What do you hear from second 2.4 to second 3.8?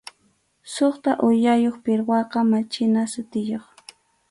machina sutiyuq.